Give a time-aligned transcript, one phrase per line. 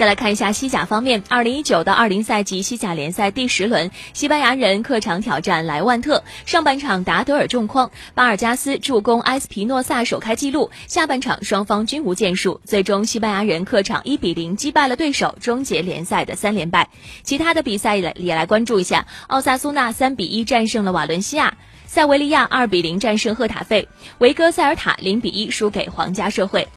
[0.00, 16.88] 再来看一下西甲方面二零一九到二零赛季西甲联赛第十轮西班牙人客场挑战莱万特上半场达德尔重框巴尔加斯助攻埃斯皮诺萨首开纪录下半场双方均无建树最终西班牙人客场一比零击败了对手终结联赛的三连败。
[17.22, 23.86] 其他的比赛也也来关注一下奥萨苏纳三比一战胜了瓦伦西亚塞维利亚二比零战胜赫塔费
[24.16, 26.66] 维戈塞尔塔零比一输给皇家社会。